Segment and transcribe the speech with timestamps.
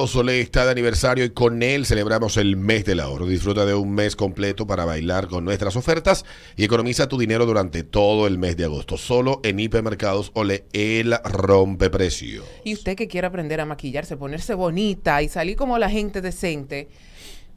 [0.07, 3.27] Sole está de aniversario y con él celebramos el mes del ahorro.
[3.27, 6.25] Disfruta de un mes completo para bailar con nuestras ofertas
[6.57, 8.97] y economiza tu dinero durante todo el mes de agosto.
[8.97, 12.45] Solo en Hipermercados Ole, el rompeprecio.
[12.65, 16.89] Y usted que quiere aprender a maquillarse, ponerse bonita y salir como la gente decente,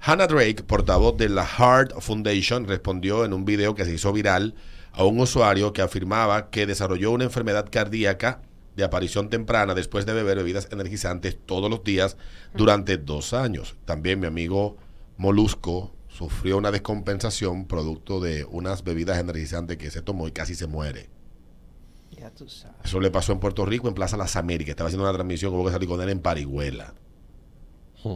[0.00, 4.54] Hannah Drake, portavoz de la Heart Foundation, respondió en un video que se hizo viral
[4.92, 8.42] a un usuario que afirmaba que desarrolló una enfermedad cardíaca
[8.76, 12.16] de aparición temprana después de beber bebidas energizantes todos los días
[12.54, 13.76] durante dos años.
[13.86, 14.76] También mi amigo
[15.16, 20.66] Molusco sufrió una descompensación producto de unas bebidas energizantes que se tomó y casi se
[20.66, 21.08] muere.
[22.18, 22.76] Ya tú sabes.
[22.84, 24.70] Eso le pasó en Puerto Rico, en Plaza Las Américas.
[24.70, 26.94] Estaba haciendo una transmisión, hubo que salir con él en Parihuela.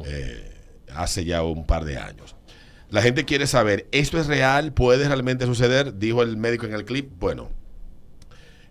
[0.05, 0.53] Eh,
[0.95, 2.37] hace ya un par de años.
[2.91, 4.73] La gente quiere saber, ¿esto es real?
[4.73, 5.99] ¿Puede realmente suceder?
[5.99, 7.11] Dijo el médico en el clip.
[7.19, 7.51] Bueno,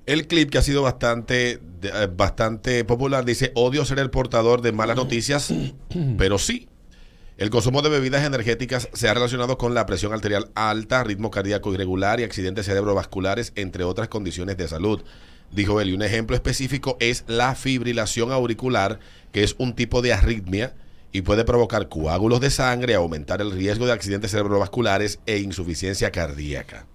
[0.05, 4.71] el clip que ha sido bastante, eh, bastante popular dice, odio ser el portador de
[4.71, 5.53] malas noticias,
[6.17, 6.69] pero sí.
[7.37, 11.73] El consumo de bebidas energéticas se ha relacionado con la presión arterial alta, ritmo cardíaco
[11.73, 15.03] irregular y accidentes cerebrovasculares, entre otras condiciones de salud.
[15.51, 18.99] Dijo él, y un ejemplo específico es la fibrilación auricular,
[19.33, 20.75] que es un tipo de arritmia
[21.11, 26.87] y puede provocar coágulos de sangre, aumentar el riesgo de accidentes cerebrovasculares e insuficiencia cardíaca.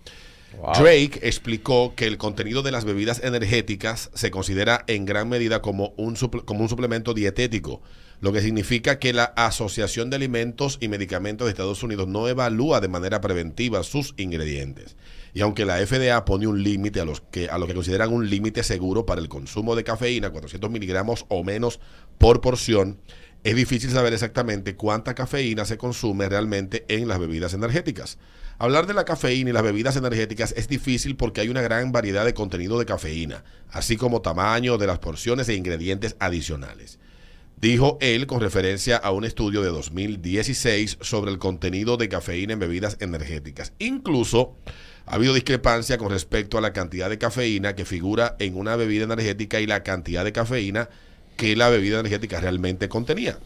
[0.74, 5.92] Drake explicó que el contenido de las bebidas energéticas se considera en gran medida como
[5.96, 7.82] un, suple- como un suplemento dietético,
[8.20, 12.80] lo que significa que la Asociación de Alimentos y Medicamentos de Estados Unidos no evalúa
[12.80, 14.96] de manera preventiva sus ingredientes.
[15.32, 18.28] Y aunque la FDA pone un límite a, los que, a lo que consideran un
[18.28, 21.80] límite seguro para el consumo de cafeína, 400 miligramos o menos
[22.18, 22.98] por porción,
[23.42, 28.18] es difícil saber exactamente cuánta cafeína se consume realmente en las bebidas energéticas.
[28.58, 32.26] Hablar de la cafeína y las bebidas energéticas es difícil porque hay una gran variedad
[32.26, 36.98] de contenido de cafeína, así como tamaño de las porciones e ingredientes adicionales.
[37.60, 42.58] Dijo él con referencia a un estudio de 2016 sobre el contenido de cafeína en
[42.58, 43.74] bebidas energéticas.
[43.78, 44.56] Incluso
[45.04, 49.04] ha habido discrepancia con respecto a la cantidad de cafeína que figura en una bebida
[49.04, 50.88] energética y la cantidad de cafeína
[51.36, 53.38] que la bebida energética realmente contenía.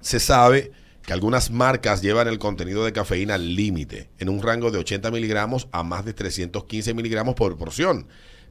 [0.00, 0.72] Se sabe
[1.02, 5.10] que algunas marcas llevan el contenido de cafeína al límite, en un rango de 80
[5.10, 8.06] miligramos a más de 315 miligramos por porción,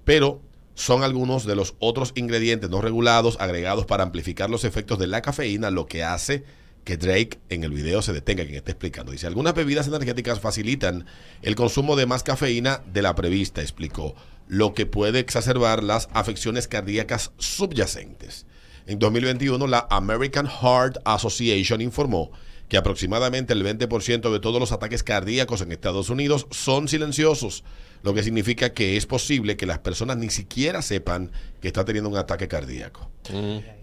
[0.06, 0.42] pero
[0.78, 5.24] son algunos de los otros ingredientes no regulados agregados para amplificar los efectos de la
[5.24, 6.44] cafeína, lo que hace
[6.84, 9.12] que Drake en el video se detenga, quien está explicando.
[9.12, 11.08] Dice, algunas bebidas energéticas facilitan
[11.42, 14.14] el consumo de más cafeína de la prevista, explicó,
[14.48, 18.46] lo que puede exacerbar las afecciones cardíacas subyacentes.
[18.86, 22.32] En 2021, la American Heart Association informó
[22.70, 27.64] que aproximadamente el 20% de todos los ataques cardíacos en Estados Unidos son silenciosos,
[28.04, 31.32] lo que significa que es posible que las personas ni siquiera sepan
[31.62, 33.10] que está teniendo un ataque cardíaco.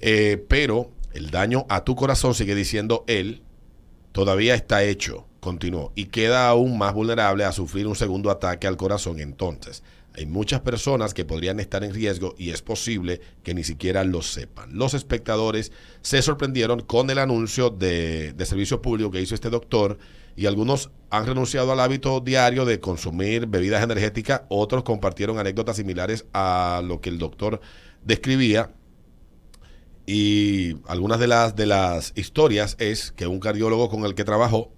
[0.00, 3.42] Eh, pero el daño a tu corazón, sigue diciendo él,
[4.12, 8.76] todavía está hecho, continuó, y queda aún más vulnerable a sufrir un segundo ataque al
[8.76, 9.82] corazón entonces.
[10.16, 14.22] Hay muchas personas que podrían estar en riesgo y es posible que ni siquiera lo
[14.22, 14.78] sepan.
[14.78, 15.72] Los espectadores
[16.02, 19.98] se sorprendieron con el anuncio de, servicio público que hizo este doctor
[20.36, 26.26] y algunos han renunciado al hábito diario de consumir bebidas energéticas, otros compartieron anécdotas similares
[26.32, 27.60] a lo que el doctor
[28.04, 28.70] describía.
[30.06, 34.70] Y algunas de las, de las historias es que un cardiólogo con el que trabajó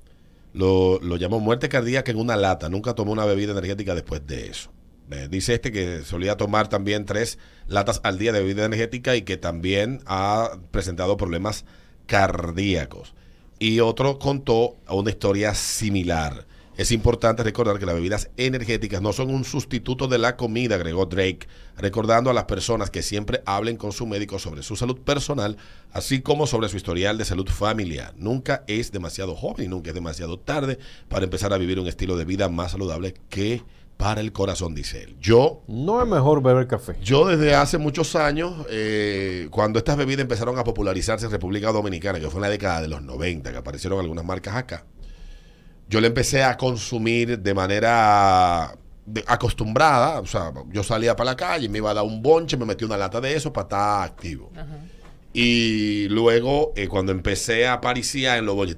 [0.54, 2.70] lo, lo llamó muerte cardíaca en una lata.
[2.70, 4.75] Nunca tomó una bebida energética después de eso.
[5.10, 7.38] Eh, dice este que solía tomar también tres
[7.68, 11.64] latas al día de bebida energética y que también ha presentado problemas
[12.06, 13.14] cardíacos.
[13.58, 16.46] Y otro contó una historia similar.
[16.76, 21.06] Es importante recordar que las bebidas energéticas no son un sustituto de la comida, agregó
[21.06, 21.48] Drake,
[21.78, 25.56] recordando a las personas que siempre hablen con su médico sobre su salud personal,
[25.90, 28.12] así como sobre su historial de salud familiar.
[28.18, 32.18] Nunca es demasiado joven y nunca es demasiado tarde para empezar a vivir un estilo
[32.18, 33.62] de vida más saludable que
[33.96, 35.16] para el corazón, dice él.
[35.20, 35.62] Yo...
[35.68, 36.96] No es mejor beber café.
[37.02, 42.20] Yo desde hace muchos años, eh, cuando estas bebidas empezaron a popularizarse en República Dominicana,
[42.20, 44.84] que fue en la década de los 90, que aparecieron algunas marcas acá,
[45.88, 48.76] yo le empecé a consumir de manera
[49.06, 50.20] de- acostumbrada.
[50.20, 52.84] O sea, yo salía para la calle, me iba a dar un bonche, me metí
[52.84, 54.50] una lata de eso para estar activo.
[55.32, 58.76] Y luego, eh, cuando empecé a apariciar en los bonches,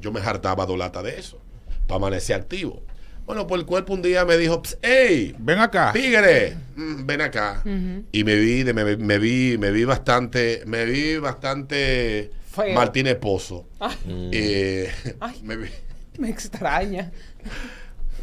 [0.00, 1.40] yo me hartaba dos latas de eso
[1.88, 2.84] para amanecer activo.
[3.26, 5.34] Bueno, pues el cuerpo un día me dijo, "Ps, ¡Ey!
[5.38, 5.90] Ven acá.
[5.92, 7.62] Tigre, mm, ven acá.
[8.12, 12.74] Y me vi, me, me vi, me vi bastante, me vi bastante Feo.
[12.74, 13.66] Martínez Pozo.
[14.32, 14.88] Eh,
[15.20, 15.40] Ay.
[15.42, 15.68] me vi
[16.18, 17.10] Me extraña.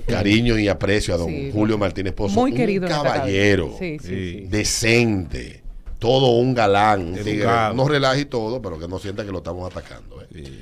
[0.08, 2.34] cariño y aprecio a don Sí, Julio Martínez Pozo.
[2.40, 2.88] Muy un querido.
[2.88, 3.76] caballero.
[3.78, 5.62] Sí, sí, decente,
[6.00, 7.14] todo un galán.
[7.24, 7.46] tigre.
[7.76, 10.22] No relaje y todo, pero que no sienta que lo estamos atacando.
[10.34, 10.62] eh.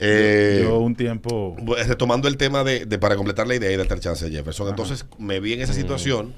[0.00, 1.56] Eh, Yo un tiempo.
[1.86, 4.68] Retomando el tema de, de para completar la idea y darte el chance de Jefferson,
[4.68, 6.34] entonces me vi en esa situación.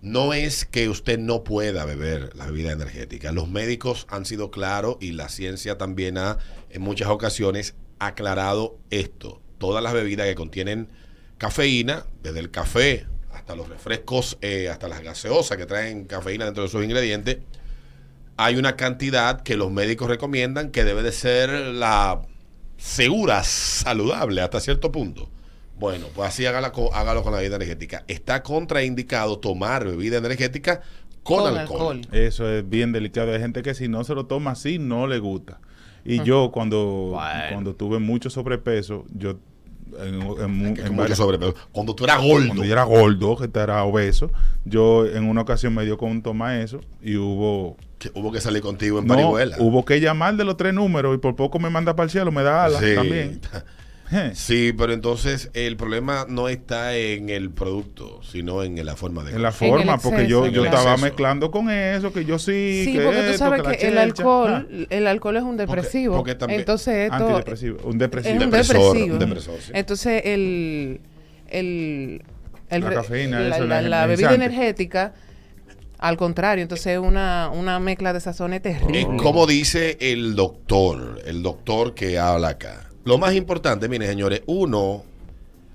[0.00, 3.32] No es que usted no pueda beber la bebida energética.
[3.32, 6.38] Los médicos han sido claros y la ciencia también ha
[6.70, 9.42] en muchas ocasiones aclarado esto.
[9.58, 10.88] Todas las bebidas que contienen
[11.36, 16.62] cafeína, desde el café hasta los refrescos, eh, hasta las gaseosas que traen cafeína dentro
[16.62, 17.38] de sus ingredientes,
[18.38, 22.22] hay una cantidad que los médicos recomiendan que debe de ser la
[22.80, 25.28] segura, saludable hasta cierto punto.
[25.78, 28.04] Bueno, pues así hágala co- hágalo con la bebida energética.
[28.08, 30.82] Está contraindicado tomar bebida energética
[31.22, 31.96] con, Con alcohol.
[31.98, 32.08] alcohol.
[32.12, 33.32] Eso es bien delicado.
[33.32, 35.60] Hay gente que si no se lo toma así, no le gusta.
[36.04, 37.18] Y yo cuando,
[37.52, 39.36] cuando tuve mucho sobrepeso, yo
[39.98, 40.22] en,
[40.78, 41.54] en varias- sobrepeso.
[41.72, 42.46] Cuando tú eras gordo.
[42.46, 44.30] cuando yo era gordo, que era obeso,
[44.64, 48.62] yo en una ocasión me dio con tomar eso y hubo que hubo que salir
[48.62, 49.56] contigo en no, parihuela.
[49.60, 52.32] hubo que llamar de los tres números y por poco me manda para el cielo,
[52.32, 52.94] me da alas Sí.
[52.96, 53.40] también.
[54.34, 59.36] Sí, pero entonces el problema no está en el producto, sino en la forma de
[59.36, 61.04] En la forma, porque yo, exceso, yo estaba exceso.
[61.06, 64.86] mezclando con eso, que yo sí, Sí, que porque tú esto, sabes que el alcohol,
[64.90, 66.16] el alcohol es un depresivo.
[66.16, 68.34] porque también- Entonces esto Antidepresivo, un depresivo.
[68.36, 69.12] es un Depresor, depresivo.
[69.14, 69.70] un depresor, sí.
[69.76, 71.00] Entonces el,
[71.48, 72.22] el,
[72.68, 75.14] el La cafeína, la, eso, la- la la bebida energética,
[76.00, 79.00] al contrario, entonces es una, una mezcla de sazones terrible.
[79.02, 82.88] Es como dice el doctor, el doctor que habla acá.
[83.04, 85.04] Lo más importante, miren señores, uno,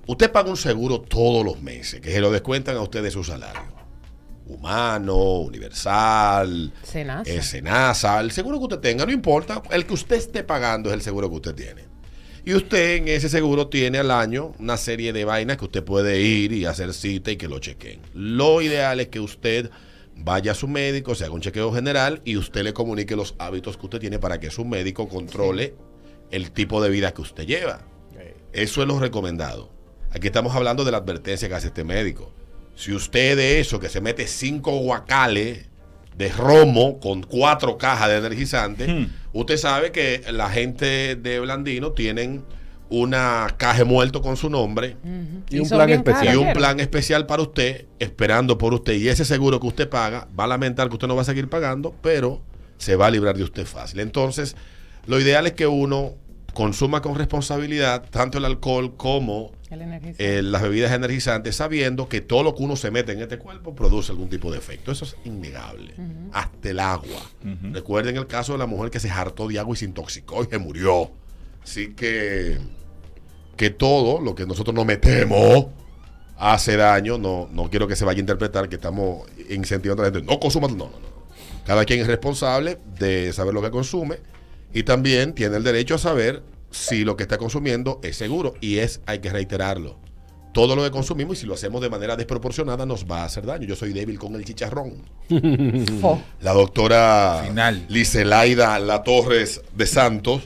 [0.08, 3.24] usted paga un seguro todos los meses, que se lo descuentan a usted de su
[3.24, 3.76] salario.
[4.48, 7.32] Humano, universal, Senasa.
[7.32, 10.96] eh, Senasa, el seguro que usted tenga, no importa, el que usted esté pagando es
[10.96, 11.82] el seguro que usted tiene.
[12.46, 16.22] Y usted en ese seguro tiene al año una serie de vainas que usted puede
[16.22, 18.00] ir y hacer cita y que lo chequen.
[18.14, 19.72] Lo ideal es que usted
[20.16, 23.78] vaya a su médico, se haga un chequeo general y usted le comunique los hábitos
[23.78, 25.76] que usted tiene para que su médico controle
[26.32, 27.82] el tipo de vida que usted lleva.
[28.54, 29.70] Eso es lo recomendado.
[30.12, 32.32] Aquí estamos hablando de la advertencia que hace este médico.
[32.76, 35.66] Si usted de eso, que se mete cinco guacales
[36.18, 39.08] de romo con cuatro cajas de energizante, Hmm.
[39.34, 42.46] usted sabe que la gente de Blandino tienen
[42.90, 44.96] una caja muerto con su nombre
[45.50, 46.26] Y un plan especial.
[46.26, 48.94] caras, y un plan especial para usted, esperando por usted.
[48.94, 51.50] Y ese seguro que usted paga, va a lamentar que usted no va a seguir
[51.50, 52.42] pagando, pero
[52.78, 54.00] se va a librar de usted fácil.
[54.00, 54.56] Entonces,
[55.08, 56.14] lo ideal es que uno
[56.54, 62.44] consuma con responsabilidad tanto el alcohol como El eh, las bebidas energizantes, sabiendo que todo
[62.44, 64.92] lo que uno se mete en este cuerpo produce algún tipo de efecto.
[64.92, 65.94] Eso es innegable.
[66.32, 67.22] Hasta el agua.
[67.72, 70.48] Recuerden el caso de la mujer que se hartó de agua y se intoxicó y
[70.48, 71.12] se murió.
[71.66, 72.60] Así que,
[73.58, 75.66] que todo lo que nosotros nos metemos
[76.38, 77.18] hace daño.
[77.18, 80.32] No, no quiero que se vaya a interpretar que estamos incentivando a la gente.
[80.32, 80.68] No consuma.
[80.68, 81.26] No, no, no.
[81.66, 84.20] Cada quien es responsable de saber lo que consume
[84.72, 88.54] y también tiene el derecho a saber si lo que está consumiendo es seguro.
[88.62, 89.98] Y es, hay que reiterarlo.
[90.54, 93.46] Todo lo que consumimos y si lo hacemos de manera desproporcionada nos va a hacer
[93.46, 93.66] daño.
[93.68, 94.94] Yo soy débil con el chicharrón.
[96.42, 97.86] La doctora Final.
[97.90, 100.44] Licelaida La Torres de Santos,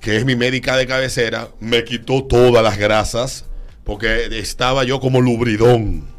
[0.00, 3.44] que es mi médica de cabecera, me quitó todas las grasas
[3.84, 6.08] porque estaba yo como lubridón.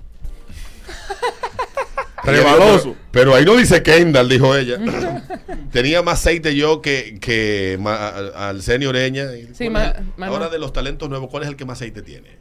[2.24, 2.94] Rebaloso.
[2.94, 4.78] Pero, pero ahí no dice Kendall, dijo ella.
[5.72, 9.26] Tenía más aceite yo que, que ma- al senior Oreña.
[9.54, 11.66] Sí, ¿Cuál ma- es el- ma- Ahora de los talentos nuevos, ¿cuál es el que
[11.66, 12.38] más aceite tiene?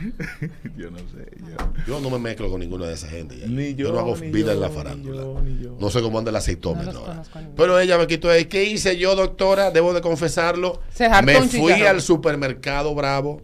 [0.76, 1.30] Yo no sé.
[1.40, 1.84] Yo.
[1.86, 3.38] Yo no me mezclo con ninguna de esa gente.
[3.38, 3.46] ya.
[3.46, 5.22] Ni yo, no hago ni vida yo, en la ni farándula.
[5.22, 5.76] yo, ni yo.
[5.78, 7.04] No sé cómo anda el aceitómetro.
[7.06, 7.22] No.
[7.56, 8.46] Pero ella me quitó ahí.
[8.46, 9.70] ¿Qué hice yo, doctora?
[9.70, 10.80] Debo de confesarlo.
[10.92, 11.86] Se me fui chicharrón.
[11.86, 13.42] al supermercado Bravo.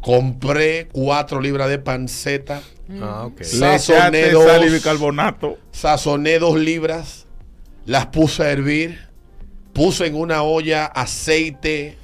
[0.00, 2.60] Compré cuatro libras de panceta.
[3.00, 3.38] Ah, ok.
[3.38, 4.44] Le Sazoné dos.
[4.46, 5.58] sal y bicarbonato.
[5.70, 7.26] Sazoné dos libras.
[7.86, 8.98] Las puse a hervir.
[9.72, 11.96] Puse en una olla aceite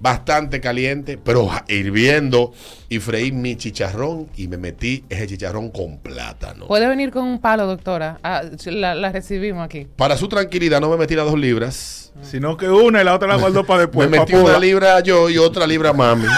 [0.00, 2.52] bastante caliente, pero hirviendo.
[2.88, 6.66] Y freí mi chicharrón y me metí ese chicharrón con plátano.
[6.66, 8.18] Puede venir con un palo, doctora.
[8.24, 9.86] Ah, la, la recibimos aquí.
[9.96, 12.12] Para su tranquilidad, no me metí las dos libras.
[12.22, 14.10] Sino que una y la otra la guardó para después.
[14.10, 16.26] me metí una libra yo y otra libra mami.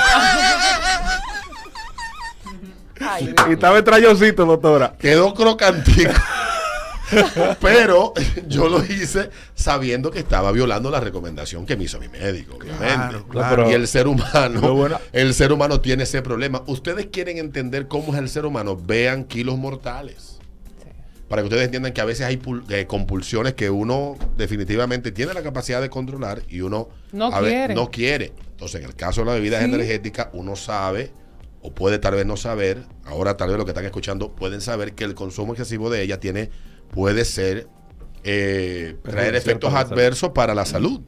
[3.20, 4.94] Y estaba estrellosito, doctora.
[4.98, 6.12] Quedó crocantico.
[7.60, 8.12] Pero
[8.48, 12.86] yo lo hice sabiendo que estaba violando la recomendación que me hizo mi médico, obviamente.
[12.86, 13.70] Claro, claro.
[13.70, 16.62] Y el ser humano, bueno- el ser humano tiene ese problema.
[16.66, 20.38] Ustedes quieren entender cómo es el ser humano, vean kilos mortales.
[21.28, 25.42] Para que ustedes entiendan que a veces hay eh, compulsiones que uno definitivamente tiene la
[25.42, 27.74] capacidad de controlar y uno No quiere.
[27.74, 28.32] no quiere.
[28.50, 29.64] Entonces, en el caso de las bebidas Sí.
[29.72, 31.10] energéticas, uno sabe
[31.62, 34.92] o puede tal vez no saber, ahora tal vez lo que están escuchando pueden saber
[34.92, 36.50] que el consumo excesivo de ella tiene,
[36.92, 37.66] puede ser
[38.22, 41.00] eh, traer efectos para adversos para la salud.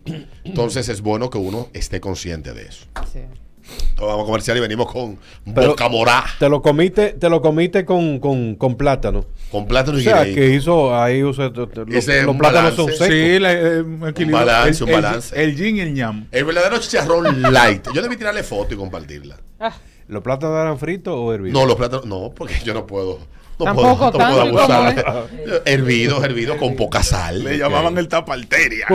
[0.42, 2.86] Entonces es bueno que uno esté consciente de eso.
[3.12, 3.20] Sí.
[3.66, 5.18] Entonces, vamos a comercial y venimos con
[5.54, 9.24] Pero- boca morá, Te lo comiste, te lo comiste con, con, con plátano.
[9.50, 10.34] con plátano O y sea, guineo.
[10.34, 11.36] que hizo ahí, o los,
[11.88, 13.04] Ese es los un plátanos son balance.
[13.06, 13.16] secos.
[13.16, 14.36] Sí, la- eh, un equilibrio.
[14.44, 15.42] balance, el, un el- balance.
[15.42, 16.26] El, yin y el ñam.
[16.30, 17.86] El verdadero chicharrón light.
[17.94, 19.36] Yo debí tirarle foto y compartirla.
[19.60, 19.74] Ah,
[20.08, 21.58] ¿Los plátanos eran fritos o hervidos?
[21.58, 23.18] No, los plátanos, no, porque yo no puedo.
[23.58, 25.26] No Tampoco puedo, no puedo abusar.
[25.64, 27.44] Hervido, hervido con poca sal.
[27.44, 28.86] Le llamaban el tapalteria.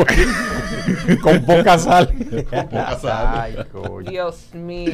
[1.21, 2.07] con poca sal.
[2.49, 3.27] Con poca sal.
[3.41, 4.09] Ay, coño.
[4.11, 4.91] Dios mío.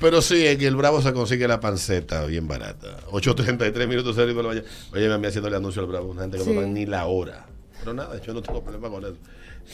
[0.00, 2.88] Pero sí, en el Bravo se consigue la panceta bien barata.
[3.10, 4.66] 8.33 minutos de la mañana.
[4.92, 6.08] Oye, me haciendo el anuncio al Bravo.
[6.10, 6.50] Una gente que Sí.
[6.52, 7.46] no dan ni la hora.
[7.80, 9.16] Pero nada, yo no tengo problema con eso.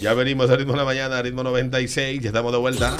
[0.01, 2.21] Ya venimos a ritmo de la mañana, a ritmo 96.
[2.21, 2.97] Ya estamos de vuelta.